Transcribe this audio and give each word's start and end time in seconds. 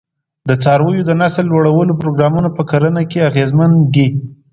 د 0.49 0.51
څارویو 0.63 1.07
د 1.09 1.11
نسل 1.21 1.45
لوړولو 1.51 1.93
پروګرامونه 2.01 2.49
په 2.57 2.63
کرنه 2.69 3.01
کې 3.11 3.25
اغېزمن 3.29 3.71
دي. 3.93 4.07